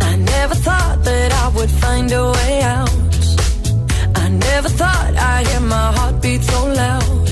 I 0.00 0.16
never 0.16 0.54
thought 0.54 0.98
that 1.04 1.32
I 1.32 1.48
would 1.56 1.70
find 1.70 2.12
a 2.12 2.30
way 2.30 2.60
out. 2.62 2.90
I 4.16 4.28
never 4.28 4.68
thought 4.68 5.16
I'd 5.16 5.46
hear 5.46 5.60
my 5.60 5.92
heartbeat 5.96 6.42
so 6.42 6.66
loud. 6.66 7.28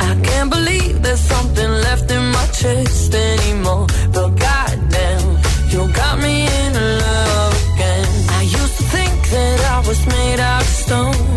I 0.00 0.12
can't 0.26 0.50
believe 0.50 1.02
there's 1.02 1.20
something 1.20 1.70
left 1.86 2.10
in 2.10 2.24
my 2.32 2.46
chest 2.58 3.14
anymore. 3.14 3.86
But 4.14 4.30
goddamn, 4.46 5.38
you 5.68 5.80
got 5.92 6.18
me 6.18 6.48
in 6.62 6.72
love 7.04 7.54
again. 7.74 8.08
I 8.38 8.42
used 8.42 8.76
to 8.78 8.84
think 8.84 9.28
that 9.34 9.60
I 9.76 9.78
was 9.86 10.00
made 10.06 10.40
out 10.40 10.62
of 10.62 10.68
stone. 10.68 11.29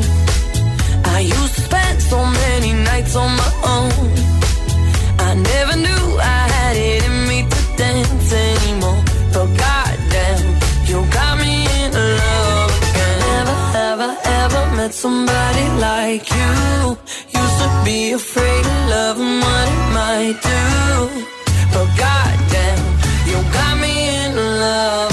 Nights 2.94 3.16
on 3.16 3.32
my 3.44 3.52
own. 3.76 4.10
I 5.28 5.32
never 5.52 5.76
knew 5.86 6.06
I 6.38 6.42
had 6.56 6.76
it 6.90 7.02
in 7.10 7.18
me 7.30 7.40
to 7.54 7.62
dance 7.82 8.30
anymore. 8.50 9.02
But 9.34 9.50
goddamn, 9.64 10.44
you 10.90 10.98
got 11.18 11.34
me 11.44 11.54
in 11.82 11.92
love 12.22 12.72
again. 12.88 13.18
Never, 13.30 13.58
ever, 13.90 14.10
ever 14.42 14.62
met 14.78 14.94
somebody 15.06 15.66
like 15.88 16.26
you. 16.38 16.52
Used 17.42 17.58
to 17.64 17.70
be 17.88 18.00
afraid 18.22 18.64
of 18.74 18.80
love 18.96 19.18
and 19.26 19.36
what 19.46 19.66
it 19.76 19.86
might 20.00 20.38
do. 20.52 20.64
But 21.74 21.88
goddamn, 22.04 22.84
you 23.30 23.38
got 23.58 23.74
me 23.84 23.94
in 24.22 24.32
love 24.66 25.13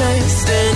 in 0.00 0.73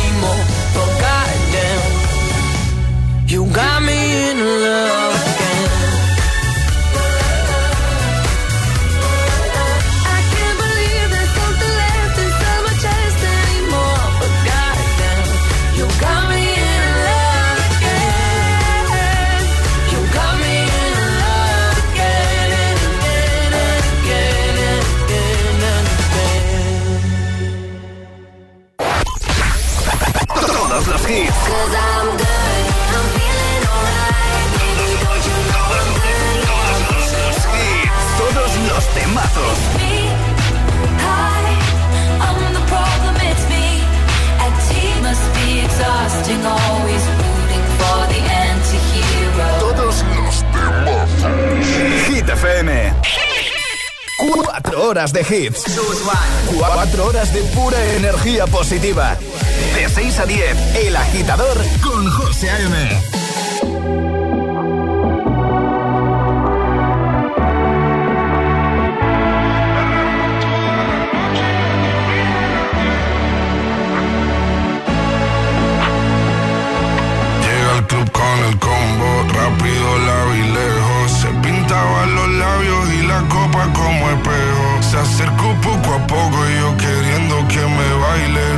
Todos 30.69 30.87
los 30.87 31.01
hits. 31.09 31.33
Todos 31.47 31.73
los 32.93 33.07
hits. 33.17 33.69
Todos 38.19 38.51
los 38.69 38.85
temazos. 38.95 39.59
I'm 42.21 42.53
the 42.53 42.61
problem, 42.69 43.17
it's 43.17 43.45
me. 43.49 43.67
At 44.45 44.53
tea 44.69 44.93
must 45.01 45.25
be 45.37 45.49
exhausting, 45.65 46.45
always 46.45 47.03
rooting 47.17 47.65
for 47.79 47.99
the 48.13 48.21
anti-hero. 48.29 49.49
Todos 49.61 49.95
los 50.17 50.35
temazos. 50.53 52.09
Hit 52.09 52.29
FM. 52.29 52.93
Cuatro 54.19 54.89
horas 54.89 55.13
de 55.13 55.21
hits. 55.21 55.65
Cuatro 56.59 57.07
horas 57.07 57.33
de 57.33 57.41
pura 57.55 57.83
energía 57.95 58.47
positiva. 58.47 59.17
6 60.01 60.21
a 60.21 60.27
10, 60.27 60.77
El 60.77 60.95
Agitador 60.95 61.59
con 61.83 62.09
José 62.09 62.49
A.M. 62.49 62.73
Llega 77.43 77.75
al 77.75 77.87
club 77.89 78.13
con 78.13 78.39
el 78.47 78.57
combo, 78.61 79.25
rápido 79.35 79.99
la 80.07 80.25
vi 80.33 80.43
lejos. 80.43 81.11
Se 81.11 81.27
pintaba 81.43 82.07
los 82.07 82.29
labios 82.29 82.89
y 82.95 83.03
la 83.05 83.19
copa 83.23 83.69
como 83.73 84.11
espejo. 84.11 84.81
Se 84.81 84.97
acercó 84.97 85.53
poco 85.61 85.93
a 85.93 86.07
poco 86.07 86.39
y 86.49 86.61
yo 86.61 86.77
queriendo 86.77 87.49
que 87.49 87.67
me 87.67 87.95
baile. 88.01 88.58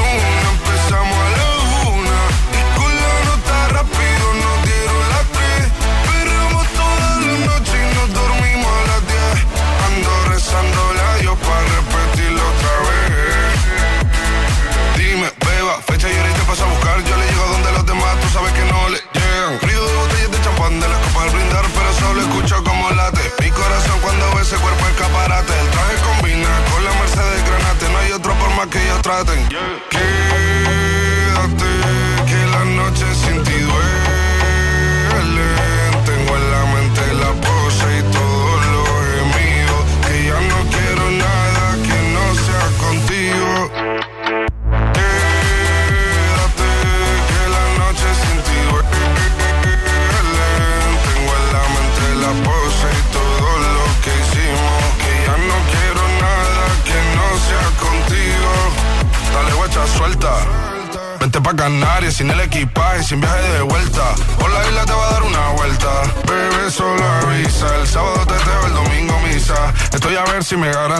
por 29.11 29.25
más 29.25 29.35
que 29.35 29.90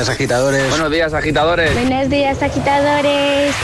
días, 0.00 0.08
agitadores. 0.08 0.70
Buenos 0.70 0.90
días, 0.90 1.12
agitadores. 1.12 1.74
Buenos 1.74 2.08
días, 2.08 2.42
agitadores. 2.42 3.54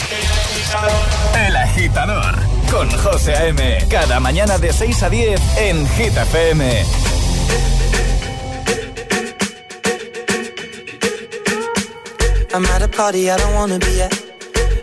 El 1.46 1.56
agitador 1.56 2.34
con 2.70 2.90
José 2.90 3.34
A.M. 3.34 3.78
Cada 3.88 4.20
mañana 4.20 4.58
de 4.58 4.70
6 4.70 5.02
a 5.02 5.08
10 5.08 5.40
en 5.56 5.88
Hit 5.88 6.14
FM. 6.14 6.84
I'm 12.52 12.66
at 12.66 12.82
a 12.82 12.88
party 12.88 13.30
I 13.30 13.36
don't 13.38 13.54
wanna 13.54 13.78
be 13.78 14.02
at. 14.02 14.12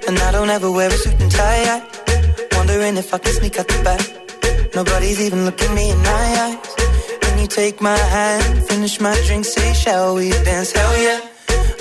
And 0.07 0.17
I 0.17 0.31
don't 0.31 0.49
ever 0.49 0.71
wear 0.71 0.89
a 0.89 0.97
suit 0.97 1.21
and 1.21 1.31
tie. 1.31 1.83
Wondering 2.57 2.97
if 2.97 3.13
I 3.13 3.19
can 3.19 3.33
sneak 3.33 3.59
out 3.59 3.67
the 3.67 3.83
back. 3.83 4.01
Nobody's 4.73 5.21
even 5.21 5.45
looking 5.45 5.73
me 5.75 5.91
in 5.91 5.99
my 5.99 6.25
eyes. 6.45 6.57
When 7.21 7.39
you 7.41 7.47
take 7.47 7.79
my 7.79 7.97
hand, 7.97 8.65
finish 8.65 8.99
my 8.99 9.13
drink, 9.27 9.45
say, 9.45 9.73
shall 9.73 10.15
we 10.15 10.31
dance? 10.31 10.71
Hell 10.71 10.97
yeah. 10.97 11.32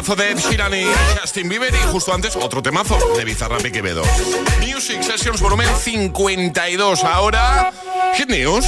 temazo 0.00 0.16
de 0.16 0.30
Ed 0.30 0.38
Sheeran 0.38 0.72
y 0.72 0.86
Justin 1.20 1.46
Bieber 1.46 1.74
y 1.74 1.92
justo 1.92 2.14
antes 2.14 2.34
otro 2.34 2.62
temazo 2.62 2.96
de 3.18 3.22
Bizarrap 3.22 3.66
y 3.66 3.70
Quevedo. 3.70 4.02
Music 4.66 5.02
Sessions 5.02 5.42
volumen 5.42 5.68
52. 5.76 7.04
Ahora, 7.04 7.70
Hit 8.14 8.30
News. 8.30 8.64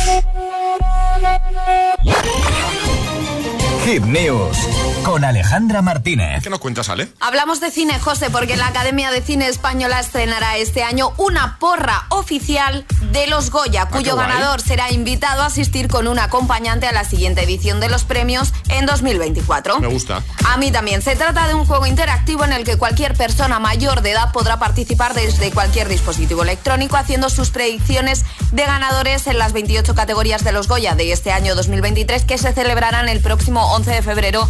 Hit 3.84 4.04
News 4.04 4.56
con 5.02 5.24
Alejandra 5.24 5.82
Martínez. 5.82 6.44
¿Qué 6.44 6.50
nos 6.50 6.60
cuentas, 6.60 6.88
Ale? 6.88 7.08
Hablamos 7.18 7.58
de 7.58 7.72
cine, 7.72 7.98
José, 7.98 8.30
porque 8.30 8.56
la 8.56 8.68
Academia 8.68 9.10
de 9.10 9.20
Cine 9.20 9.48
Española 9.48 9.98
estrenará 9.98 10.56
este 10.56 10.84
año 10.84 11.12
una 11.16 11.58
porra 11.58 12.06
oficial 12.10 12.86
de 13.10 13.26
los 13.26 13.50
Goya, 13.50 13.86
cuyo 13.86 14.14
guay. 14.14 14.28
ganador 14.28 14.60
será 14.60 14.92
invitado 14.92 15.42
a 15.42 15.46
asistir 15.46 15.88
con 15.88 16.06
un 16.06 16.20
acompañante 16.20 16.86
a 16.86 16.92
la 16.92 17.04
siguiente 17.04 17.42
edición 17.42 17.80
de 17.80 17.88
los 17.88 18.04
premios 18.04 18.52
en 18.68 18.86
2024. 18.86 19.80
Me 19.80 19.88
gusta. 19.88 20.22
A 20.46 20.56
mí 20.56 20.70
también. 20.70 21.02
Se 21.02 21.16
trata 21.16 21.48
de 21.48 21.54
un 21.54 21.64
juego 21.64 21.86
interactivo 21.86 22.44
en 22.44 22.52
el 22.52 22.62
que 22.62 22.76
cualquier 22.76 23.16
persona 23.16 23.58
mayor 23.58 24.02
de 24.02 24.12
edad 24.12 24.30
podrá 24.30 24.60
participar 24.60 25.14
desde 25.14 25.50
cualquier 25.50 25.88
dispositivo 25.88 26.44
electrónico 26.44 26.96
haciendo 26.96 27.28
sus 27.28 27.50
predicciones 27.50 28.24
de 28.52 28.64
ganadores 28.64 29.26
en 29.26 29.38
las 29.38 29.52
28 29.52 29.94
categorías 29.96 30.44
de 30.44 30.52
los 30.52 30.68
Goya 30.68 30.94
de 30.94 31.10
este 31.10 31.32
año 31.32 31.56
2023 31.56 32.24
que 32.24 32.38
se 32.38 32.52
celebrarán 32.52 33.08
el 33.08 33.20
próximo 33.20 33.71
11 33.72 33.90
de 33.90 34.02
febrero 34.02 34.46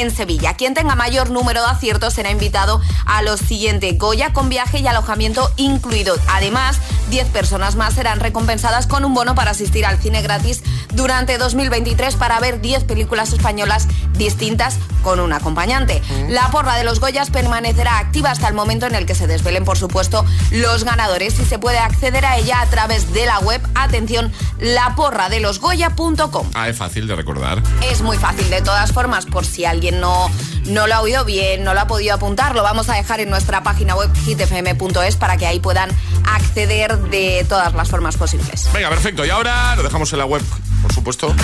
en 0.00 0.10
Sevilla. 0.10 0.54
Quien 0.54 0.74
tenga 0.74 0.94
mayor 0.94 1.30
número 1.30 1.60
de 1.60 1.70
aciertos 1.70 2.14
será 2.14 2.30
invitado 2.30 2.80
a 3.04 3.22
los 3.22 3.40
siguientes 3.40 3.98
Goya 3.98 4.32
con 4.32 4.48
viaje 4.48 4.78
y 4.78 4.86
alojamiento 4.86 5.50
incluido. 5.56 6.16
Además, 6.28 6.78
10 7.10 7.28
personas 7.28 7.76
más 7.76 7.94
serán 7.94 8.20
recompensadas 8.20 8.86
con 8.86 9.04
un 9.04 9.12
bono 9.12 9.34
para 9.34 9.50
asistir 9.50 9.84
al 9.84 9.98
cine 9.98 10.22
gratis 10.22 10.62
durante 10.94 11.36
2023 11.36 12.16
para 12.16 12.40
ver 12.40 12.60
10 12.60 12.84
películas 12.84 13.32
españolas 13.32 13.86
distintas 14.14 14.78
con 15.02 15.20
un 15.20 15.32
acompañante. 15.32 16.00
La 16.28 16.50
porra 16.50 16.76
de 16.76 16.84
los 16.84 17.00
Goyas 17.00 17.30
permanecerá 17.30 17.98
activa 17.98 18.30
hasta 18.30 18.48
el 18.48 18.54
momento 18.54 18.86
en 18.86 18.94
el 18.94 19.04
que 19.04 19.14
se 19.14 19.26
desvelen, 19.26 19.64
por 19.64 19.76
supuesto, 19.76 20.24
los 20.50 20.84
ganadores 20.84 21.38
y 21.38 21.44
se 21.44 21.58
puede 21.58 21.78
acceder 21.78 22.24
a 22.24 22.38
ella 22.38 22.60
a 22.60 22.66
través 22.66 23.12
de 23.12 23.26
la 23.26 23.40
web, 23.40 23.60
atención, 23.74 24.32
laporradelosgoya.com. 24.60 26.50
Ah, 26.54 26.68
es 26.68 26.78
fácil 26.78 27.06
de 27.06 27.16
recordar. 27.16 27.62
Es 27.90 28.00
muy 28.00 28.16
fácil, 28.16 28.48
de 28.48 28.62
todas 28.62 28.92
formas, 28.92 29.26
por 29.26 29.44
si 29.44 29.64
alguien 29.64 29.81
no, 29.90 30.30
no 30.66 30.86
lo 30.86 30.94
ha 30.94 31.00
oído 31.00 31.24
bien, 31.24 31.64
no 31.64 31.74
lo 31.74 31.80
ha 31.80 31.86
podido 31.86 32.14
apuntar, 32.14 32.54
lo 32.54 32.62
vamos 32.62 32.88
a 32.88 32.94
dejar 32.94 33.20
en 33.20 33.30
nuestra 33.30 33.62
página 33.62 33.96
web 33.96 34.10
hitfm.es 34.24 35.16
para 35.16 35.36
que 35.36 35.46
ahí 35.46 35.58
puedan 35.58 35.90
acceder 36.24 36.98
de 36.98 37.44
todas 37.48 37.74
las 37.74 37.88
formas 37.88 38.16
posibles. 38.16 38.68
Venga, 38.72 38.88
perfecto. 38.88 39.24
Y 39.24 39.30
ahora 39.30 39.74
lo 39.76 39.82
dejamos 39.82 40.12
en 40.12 40.18
la 40.20 40.26
web, 40.26 40.42
por 40.82 40.92
supuesto. 40.92 41.34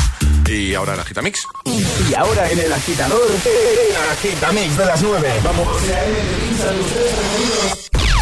Y 0.46 0.74
ahora 0.74 0.94
en 0.94 1.00
Agitamix. 1.00 1.42
Y 1.64 2.14
ahora 2.14 2.50
en 2.50 2.58
el 2.58 2.72
agitador, 2.72 3.20
el 3.44 4.10
agitamix 4.12 4.76
de 4.76 4.84
las 4.86 5.02
9. 5.02 5.40
Vamos. 5.42 5.68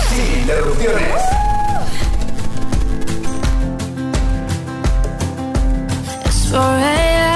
Sin 0.08 0.40
interrupciones. 0.40 1.46
It's 6.26 6.50
4 6.50 6.62
a.m. 6.62 7.26
I 7.26 7.35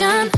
attention. 0.00 0.37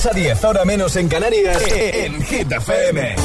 6 0.00 0.06
a 0.06 0.14
10, 0.14 0.44
ahora 0.44 0.64
menos 0.64 0.96
en 0.96 1.08
Canarias, 1.08 1.60
eh, 1.60 1.90
eh. 1.90 2.06
en 2.06 2.22
Hit 2.22 2.50
FM. 2.50 3.16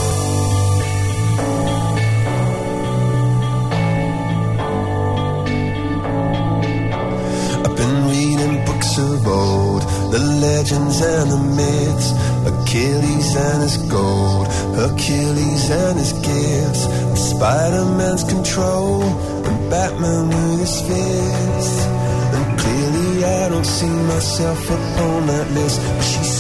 I've 7.64 7.76
been 7.78 8.10
reading 8.10 8.66
books 8.66 8.98
of 8.98 9.26
old, 9.26 9.84
the 10.12 10.20
legends 10.20 11.02
and 11.02 11.32
the 11.32 11.40
myths, 11.56 12.12
Achilles 12.46 13.36
and 13.38 13.64
his 13.64 13.78
gold, 13.90 14.48
Hercules 14.76 15.72
and 15.72 15.98
his 15.98 16.12
gifts, 16.12 16.90
Spider-Man's 17.30 18.26
control, 18.26 19.02
and 19.02 19.70
Batman 19.70 20.28
with 20.28 20.60
his 20.60 20.82
fists. 20.82 21.96
I 23.26 23.50
don't 23.50 23.66
see 23.66 23.88
myself 23.88 24.66
upon 24.66 25.28
that 25.28 25.48
list. 25.52 25.80
She 26.02 26.24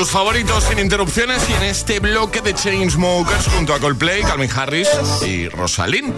Tus 0.00 0.12
favoritos 0.12 0.64
sin 0.64 0.78
interrupciones 0.78 1.46
y 1.50 1.52
en 1.52 1.62
este 1.64 2.00
bloque 2.00 2.40
de 2.40 2.54
Chainsmokers 2.54 3.48
junto 3.48 3.74
a 3.74 3.78
Coldplay, 3.78 4.22
Calvin 4.22 4.48
Harris 4.50 4.88
y 5.26 5.46
Rosalind. 5.50 6.14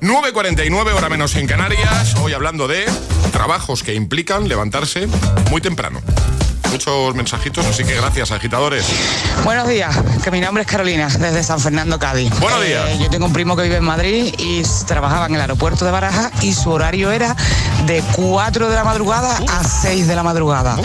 9.49 0.00 0.92
hora 0.92 1.08
menos 1.08 1.34
en 1.34 1.48
Canarias. 1.48 2.14
Hoy 2.22 2.32
hablando 2.32 2.68
de 2.68 2.86
trabajos 3.32 3.82
que 3.82 3.96
implican 3.96 4.46
levantarse 4.46 5.08
muy 5.50 5.60
temprano. 5.60 6.00
Muchos 6.78 7.14
mensajitos, 7.14 7.64
así 7.66 7.84
que 7.84 7.94
gracias, 7.94 8.32
agitadores. 8.32 8.84
Buenos 9.44 9.68
días, 9.68 9.96
que 10.24 10.32
mi 10.32 10.40
nombre 10.40 10.64
es 10.64 10.68
Carolina, 10.68 11.06
desde 11.06 11.44
San 11.44 11.60
Fernando, 11.60 12.00
Cádiz. 12.00 12.32
Buenos 12.40 12.60
Eh, 12.64 12.66
días. 12.66 12.98
yo 12.98 13.08
tengo 13.10 13.26
un 13.26 13.32
primo 13.32 13.54
que 13.54 13.62
vive 13.62 13.76
en 13.76 13.84
Madrid 13.84 14.34
y 14.38 14.62
trabajaba 14.84 15.26
en 15.26 15.36
el 15.36 15.40
aeropuerto 15.40 15.84
de 15.84 15.92
Barajas 15.92 16.32
y 16.42 16.52
su 16.52 16.72
horario 16.72 17.12
era 17.12 17.36
de 17.86 18.02
4 18.16 18.68
de 18.68 18.74
la 18.74 18.82
madrugada 18.82 19.38
a 19.52 19.62
6 19.62 20.08
de 20.08 20.16
la 20.16 20.24
madrugada. 20.24 20.76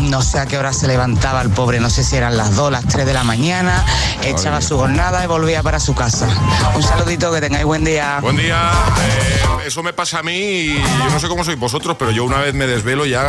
No 0.00 0.22
sé 0.22 0.38
a 0.38 0.46
qué 0.46 0.56
hora 0.56 0.72
se 0.72 0.86
levantaba 0.86 1.42
el 1.42 1.50
pobre, 1.50 1.78
no 1.78 1.90
sé 1.90 2.04
si 2.04 2.16
eran 2.16 2.38
las 2.38 2.56
2, 2.56 2.72
las 2.72 2.86
3 2.86 3.04
de 3.04 3.12
la 3.12 3.22
mañana, 3.22 3.84
echaba 4.22 4.62
su 4.62 4.78
jornada 4.78 5.22
y 5.24 5.26
volvía 5.26 5.62
para 5.62 5.78
su 5.78 5.94
casa. 5.94 6.26
Un 6.74 6.82
saludito, 6.82 7.30
que 7.34 7.42
tengáis 7.42 7.66
buen 7.66 7.84
día. 7.84 8.16
Buen 8.22 8.38
día. 8.38 8.70
eh, 9.02 9.66
eso 9.66 9.82
me 9.82 9.92
pasa 9.92 10.20
a 10.20 10.22
mí 10.22 10.32
y 10.32 10.74
yo 10.78 11.10
no 11.10 11.20
sé 11.20 11.28
cómo 11.28 11.44
sois 11.44 11.58
vosotros, 11.58 11.96
pero 11.98 12.12
yo 12.12 12.24
una 12.24 12.38
vez 12.38 12.54
me 12.54 12.66
desvelo 12.66 13.04
ya 13.04 13.28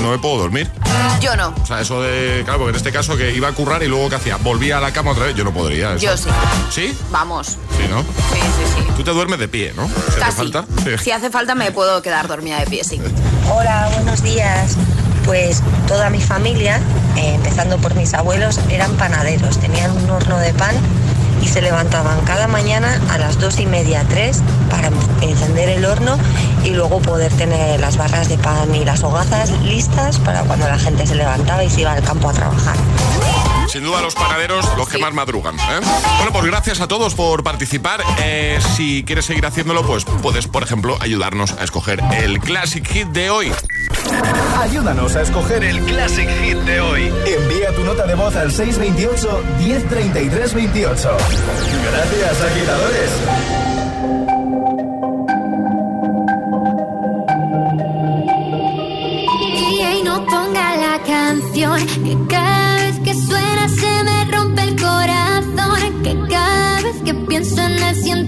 no 0.00 0.10
me 0.12 0.18
puedo 0.18 0.38
dormir. 0.38 0.70
Yo 1.20 1.34
no. 1.34 1.54
O 1.62 1.66
sea, 1.66 1.80
eso 1.80 2.00
de, 2.00 2.42
claro, 2.44 2.60
porque 2.60 2.70
en 2.70 2.76
este 2.76 2.92
caso 2.92 3.16
que 3.16 3.32
iba 3.34 3.48
a 3.48 3.52
currar 3.52 3.82
y 3.82 3.88
luego 3.88 4.08
¿qué 4.08 4.14
hacía? 4.16 4.36
Volvía 4.36 4.78
a 4.78 4.80
la 4.80 4.92
cama 4.92 5.10
otra 5.10 5.26
vez, 5.26 5.34
yo 5.34 5.42
no 5.42 5.52
podría. 5.52 5.94
eso. 5.94 6.04
Yo 6.06 6.16
sí. 6.16 6.28
¿Sí? 6.70 6.98
Vamos. 7.10 7.56
Sí, 7.76 7.88
¿no? 7.90 8.02
Sí, 8.02 8.40
sí, 8.40 8.72
sí. 8.76 8.86
Tú 8.96 9.02
te 9.02 9.10
duermes 9.10 9.38
de 9.40 9.48
pie, 9.48 9.72
¿no? 9.76 9.88
Si 9.88 10.20
hace 10.22 10.32
falta. 10.32 10.64
Sí. 10.84 10.90
Si 11.02 11.10
hace 11.10 11.30
falta 11.30 11.54
me 11.54 11.72
puedo 11.72 12.00
quedar 12.02 12.28
dormida 12.28 12.60
de 12.60 12.66
pie, 12.66 12.84
sí. 12.84 13.00
Hola, 13.52 13.90
buenos 13.94 14.22
días. 14.22 14.76
Pues 15.24 15.60
toda 15.88 16.08
mi 16.08 16.20
familia, 16.20 16.80
eh, 17.16 17.34
empezando 17.34 17.78
por 17.78 17.96
mis 17.96 18.14
abuelos, 18.14 18.60
eran 18.70 18.92
panaderos, 18.92 19.58
tenían 19.58 19.90
un 19.90 20.08
horno 20.08 20.38
de 20.38 20.54
pan 20.54 20.76
y 21.46 21.48
se 21.48 21.62
levantaban 21.62 22.20
cada 22.22 22.48
mañana 22.48 23.00
a 23.08 23.18
las 23.18 23.38
dos 23.38 23.60
y 23.60 23.66
media, 23.66 24.04
tres, 24.08 24.42
para 24.68 24.90
encender 25.20 25.68
el 25.68 25.84
horno 25.84 26.18
y 26.64 26.70
luego 26.70 27.00
poder 27.00 27.32
tener 27.34 27.78
las 27.78 27.96
barras 27.96 28.28
de 28.28 28.36
pan 28.36 28.74
y 28.74 28.84
las 28.84 29.04
hogazas 29.04 29.52
listas 29.62 30.18
para 30.18 30.42
cuando 30.42 30.66
la 30.66 30.76
gente 30.76 31.06
se 31.06 31.14
levantaba 31.14 31.62
y 31.62 31.70
se 31.70 31.82
iba 31.82 31.92
al 31.92 32.02
campo 32.02 32.30
a 32.30 32.32
trabajar. 32.32 32.76
Sin 33.68 33.82
duda 33.84 34.00
los 34.00 34.14
panaderos 34.14 34.64
los 34.76 34.88
que 34.88 34.98
más 34.98 35.12
madrugan. 35.12 35.56
¿eh? 35.56 35.80
Bueno, 36.16 36.32
pues 36.32 36.44
gracias 36.44 36.80
a 36.80 36.88
todos 36.88 37.14
por 37.14 37.42
participar. 37.42 38.00
Eh, 38.22 38.58
si 38.76 39.04
quieres 39.04 39.24
seguir 39.26 39.44
haciéndolo, 39.44 39.84
pues 39.84 40.04
puedes, 40.04 40.46
por 40.46 40.62
ejemplo, 40.62 40.96
ayudarnos 41.00 41.52
a 41.52 41.64
escoger 41.64 42.00
el 42.14 42.38
Classic 42.40 42.86
Hit 42.86 43.08
de 43.08 43.30
hoy. 43.30 43.52
Ayúdanos 44.60 45.16
a 45.16 45.22
escoger 45.22 45.64
el 45.64 45.80
Classic 45.84 46.28
Hit 46.28 46.58
de 46.58 46.80
hoy. 46.80 47.12
Envía 47.26 47.74
tu 47.74 47.84
nota 47.84 48.06
de 48.06 48.14
voz 48.14 48.34
al 48.36 48.52
628 48.52 49.44
1033 49.58 50.54
28. 50.54 51.16
Gracias, 51.92 52.42
agitadores. 52.42 53.10
DJ 59.54 60.04
no 60.04 60.24
ponga 60.26 60.76
la 60.76 61.02
canción 61.02 61.86
que 61.96 62.12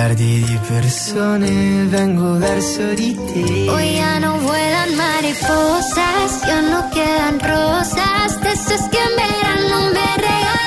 miliardi 0.00 0.44
di 0.44 0.58
persone 0.66 1.84
vengo 1.88 2.38
verso 2.38 2.94
di 2.94 3.14
te. 3.14 3.68
Hoy 3.68 3.96
ya 3.96 4.18
no 4.18 4.38
vuelan 4.38 4.96
mariposas, 4.96 6.40
ya 6.46 6.60
no 6.62 6.88
quedan 6.90 7.38
rosas, 7.38 8.40
de 8.40 8.50
esas 8.50 8.88
que 8.88 8.98
en 8.98 9.16
verano 9.16 9.90
me 9.92 10.16
regalabas 10.16 10.59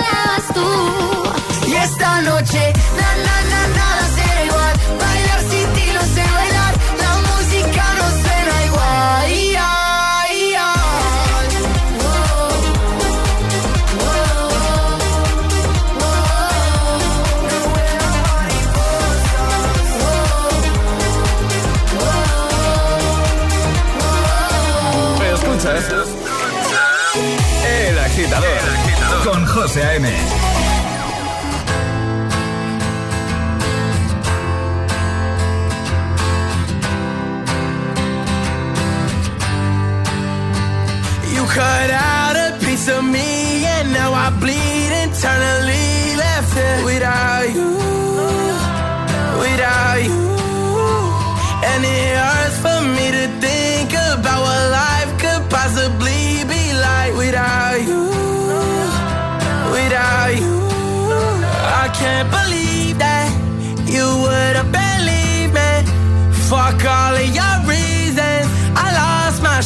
A.M. 29.84 30.43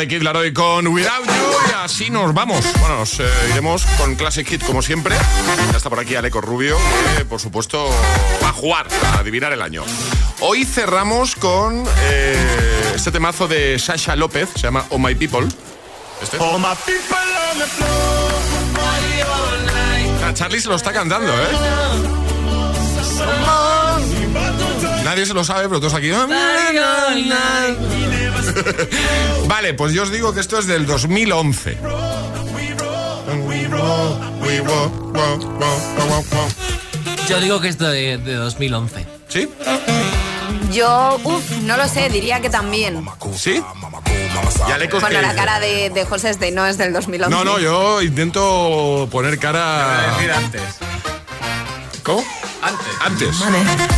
The 0.00 0.08
Kid 0.08 0.22
Laroi 0.22 0.50
con 0.54 0.86
Without 0.86 1.26
You 1.26 1.32
y 1.68 1.72
así 1.84 2.08
nos 2.08 2.32
vamos. 2.32 2.64
Bueno, 2.78 3.00
nos 3.00 3.20
eh, 3.20 3.24
iremos 3.50 3.84
con 3.98 4.14
Classic 4.14 4.48
Hit 4.48 4.64
como 4.64 4.80
siempre. 4.80 5.14
Ya 5.70 5.76
está 5.76 5.90
por 5.90 6.00
aquí 6.00 6.14
Aleco 6.14 6.40
Rubio, 6.40 6.78
que 7.18 7.26
por 7.26 7.38
supuesto 7.38 7.90
va 8.42 8.48
a 8.48 8.52
jugar, 8.52 8.88
a 9.12 9.18
adivinar 9.18 9.52
el 9.52 9.60
año. 9.60 9.84
Hoy 10.40 10.64
cerramos 10.64 11.36
con 11.36 11.84
eh, 12.04 12.92
este 12.94 13.10
temazo 13.10 13.46
de 13.46 13.78
Sasha 13.78 14.16
López, 14.16 14.48
se 14.54 14.60
llama 14.60 14.86
Oh 14.88 14.98
My 14.98 15.14
People. 15.14 15.46
Este. 16.22 16.38
All 16.38 16.58
my 16.58 16.68
people 16.86 17.18
on 17.52 17.58
the 17.58 17.66
floor. 17.66 18.30
Ah, 20.24 20.32
Charlie 20.32 20.62
se 20.62 20.68
lo 20.68 20.76
está 20.76 20.94
cantando, 20.94 21.30
¿eh? 21.30 21.48
Nadie 25.04 25.26
se 25.26 25.34
lo 25.34 25.44
sabe, 25.44 25.68
pero 25.68 25.78
todos 25.78 25.92
aquí. 25.92 26.08
Night. 26.08 27.99
Vale, 29.46 29.74
pues 29.74 29.92
yo 29.92 30.02
os 30.02 30.10
digo 30.10 30.32
que 30.32 30.40
esto 30.40 30.58
es 30.58 30.66
del 30.66 30.86
2011. 30.86 31.78
Yo 37.28 37.40
digo 37.40 37.60
que 37.60 37.68
es 37.68 37.78
de, 37.78 38.18
de 38.18 38.34
2011. 38.34 39.06
¿Sí? 39.28 39.48
Yo, 40.72 41.18
uff, 41.22 41.50
no 41.62 41.76
lo 41.76 41.88
sé, 41.88 42.08
diría 42.08 42.40
que 42.40 42.50
también. 42.50 43.04
¿Sí? 43.36 43.62
Y 44.68 44.72
Aleco, 44.72 45.00
Bueno, 45.00 45.20
¿qué 45.20 45.26
la 45.26 45.34
cara 45.34 45.60
de, 45.60 45.90
de 45.90 46.04
José 46.04 46.30
es 46.30 46.40
de 46.40 46.50
no 46.50 46.66
es 46.66 46.78
del 46.78 46.92
2011. 46.92 47.30
No, 47.30 47.44
no, 47.44 47.58
yo 47.58 48.02
intento 48.02 49.08
poner 49.10 49.38
cara. 49.38 50.16
antes. 50.36 50.62
¿Cómo? 52.02 52.24
Antes. 52.62 52.86
Antes. 53.00 53.36
¿Para 53.36 53.89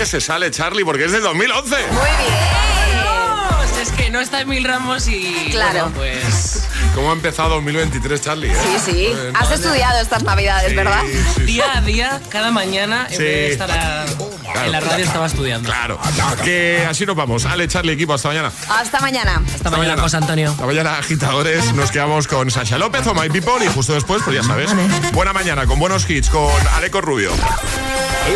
qué 0.00 0.06
se 0.06 0.20
sale, 0.22 0.50
Charlie? 0.50 0.82
Porque 0.82 1.04
es 1.04 1.12
del 1.12 1.20
2011. 1.22 1.76
Muy 1.76 1.76
bien. 1.76 3.04
Vamos, 3.04 3.78
es 3.82 3.90
que 3.92 4.08
no 4.08 4.18
está 4.20 4.40
Emil 4.40 4.64
Ramos 4.64 5.06
y. 5.08 5.48
Claro. 5.50 5.90
bueno, 5.90 6.20
pues. 6.22 6.64
¿Cómo 6.94 7.10
ha 7.10 7.12
empezado 7.12 7.50
2023, 7.56 8.18
Charlie? 8.22 8.50
eh? 8.50 8.56
Sí, 8.82 8.92
sí. 8.92 9.06
Bueno. 9.14 9.38
Has 9.38 9.50
estudiado 9.52 10.00
estas 10.00 10.22
navidades, 10.22 10.70
Sí, 10.70 10.74
¿verdad? 10.74 11.02
sí, 11.06 11.20
sí. 11.36 11.42
Día 11.42 11.76
a 11.76 11.80
día, 11.82 12.20
cada 12.30 12.50
mañana, 12.50 13.08
en 13.10 13.16
Sí. 13.18 13.22
vez 13.22 13.34
de 13.34 13.52
estar 13.52 13.70
a- 13.70 14.06
Claro. 14.52 14.66
en 14.66 14.72
la 14.72 14.80
radio, 14.80 15.04
estaba 15.04 15.26
estudiando. 15.26 15.68
Claro. 15.68 15.98
Que 16.44 16.86
así 16.88 17.06
nos 17.06 17.16
vamos. 17.16 17.44
Ale, 17.46 17.68
Charlie, 17.68 17.92
equipo, 17.92 18.14
hasta 18.14 18.28
mañana. 18.28 18.52
Hasta 18.68 19.00
mañana. 19.00 19.42
Hasta 19.54 19.70
mañana, 19.70 20.00
José 20.02 20.16
Antonio. 20.18 20.50
Hasta 20.50 20.66
mañana, 20.66 20.98
agitadores. 20.98 21.72
Nos 21.74 21.90
quedamos 21.90 22.26
con 22.26 22.50
Sasha 22.50 22.78
López 22.78 23.06
o 23.06 23.14
My 23.14 23.28
People 23.28 23.64
y 23.64 23.68
justo 23.68 23.94
después, 23.94 24.22
pues 24.24 24.36
ya 24.36 24.42
sabes. 24.42 24.70
Buena 25.12 25.32
mañana 25.32 25.66
con 25.66 25.78
buenos 25.78 26.08
hits 26.08 26.28
con 26.30 26.50
Aleco 26.74 27.00
Rubio. 27.00 27.30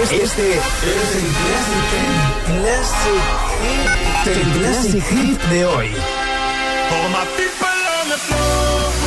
Este, 0.03 0.25
este 0.25 0.53
es 0.55 0.61
el 1.17 1.29
Classic 2.61 3.23
Hit. 3.62 4.37
El 4.37 4.53
Classic 4.59 5.05
Hit 5.11 5.43
de 5.51 5.67
hoy. 5.67 5.87
All 6.91 7.09
my 7.11 7.25
people 7.37 7.69
on 8.03 8.09
the 8.11 8.17
floor. 8.17 9.03